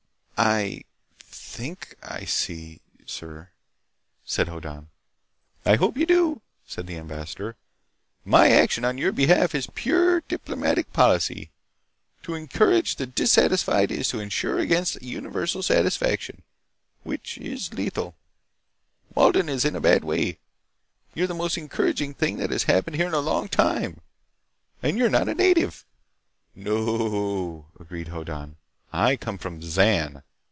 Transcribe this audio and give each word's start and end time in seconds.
"I... 0.43 0.81
think 1.19 1.93
I 2.01 2.25
see, 2.25 2.81
sir," 3.05 3.51
said 4.25 4.47
Hoddan. 4.47 4.89
"I 5.67 5.75
hope 5.75 5.97
you 5.97 6.07
do," 6.07 6.41
said 6.65 6.87
the 6.87 6.97
ambassador. 6.97 7.57
"My 8.25 8.49
action 8.49 8.83
on 8.83 8.97
your 8.97 9.11
behalf 9.11 9.53
is 9.53 9.67
pure 9.75 10.21
diplomatic 10.21 10.91
policy. 10.93 11.51
To 12.23 12.33
encourage 12.33 12.95
the 12.95 13.05
dissatisfied 13.05 13.91
is 13.91 14.07
to 14.07 14.19
insure 14.19 14.57
against 14.57 15.03
universal 15.03 15.61
satisfaction—which 15.61 17.37
is 17.37 17.71
lethal. 17.75 18.15
Walden 19.13 19.47
is 19.47 19.63
in 19.63 19.75
a 19.75 19.79
bad 19.79 20.03
way. 20.03 20.39
You 21.13 21.25
are 21.25 21.27
the 21.27 21.35
most 21.35 21.55
encouraging 21.55 22.15
thing 22.15 22.37
that 22.37 22.49
has 22.49 22.63
happened 22.63 22.95
here 22.95 23.05
in 23.05 23.13
a 23.13 23.19
long 23.19 23.47
time. 23.47 24.01
And 24.81 24.97
you're 24.97 25.07
not 25.07 25.29
a 25.29 25.35
native." 25.35 25.85
"No 26.55 26.77
o 26.77 26.85
o," 27.15 27.65
agreed 27.79 28.07
Hoddan. 28.07 28.55
"I 28.91 29.17
come 29.17 29.37
from 29.37 29.61
Zan." 29.61 30.23